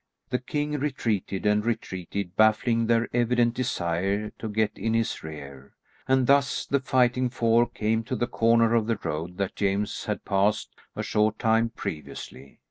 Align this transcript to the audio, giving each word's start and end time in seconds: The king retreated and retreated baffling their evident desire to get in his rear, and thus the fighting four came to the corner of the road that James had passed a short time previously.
The 0.31 0.39
king 0.39 0.79
retreated 0.79 1.45
and 1.45 1.63
retreated 1.63 2.35
baffling 2.35 2.87
their 2.87 3.07
evident 3.13 3.53
desire 3.53 4.31
to 4.39 4.49
get 4.49 4.75
in 4.75 4.95
his 4.95 5.21
rear, 5.23 5.75
and 6.07 6.25
thus 6.25 6.65
the 6.65 6.79
fighting 6.79 7.29
four 7.29 7.67
came 7.67 8.03
to 8.05 8.15
the 8.15 8.25
corner 8.25 8.73
of 8.73 8.87
the 8.87 8.97
road 9.03 9.37
that 9.37 9.55
James 9.55 10.05
had 10.05 10.25
passed 10.25 10.73
a 10.95 11.03
short 11.03 11.37
time 11.37 11.69
previously. 11.69 12.57